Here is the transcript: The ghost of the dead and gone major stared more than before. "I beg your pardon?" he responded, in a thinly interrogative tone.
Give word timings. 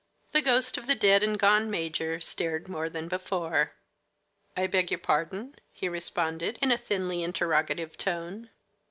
The 0.31 0.41
ghost 0.41 0.79
of 0.79 0.87
the 0.87 0.95
dead 0.95 1.21
and 1.21 1.37
gone 1.37 1.69
major 1.69 2.19
stared 2.19 2.67
more 2.67 2.89
than 2.89 3.07
before. 3.07 3.73
"I 4.57 4.65
beg 4.65 4.89
your 4.89 4.97
pardon?" 4.97 5.53
he 5.71 5.87
responded, 5.87 6.57
in 6.59 6.71
a 6.71 6.75
thinly 6.79 7.21
interrogative 7.21 7.97
tone. 7.99 8.49